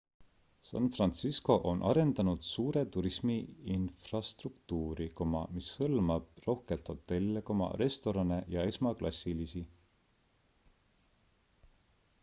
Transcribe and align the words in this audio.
san 0.67 0.85
fransisco 0.93 1.57
on 1.71 1.83
arendanud 1.89 2.39
suure 2.47 2.81
turismi 2.95 3.35
infrastruktuuri 3.75 5.07
mis 5.35 5.69
hõlmab 5.83 6.43
rohkelt 6.47 6.91
hotelle 6.95 7.45
restorane 7.85 8.41
ja 8.57 8.67
esmaklassilisi 8.73 9.63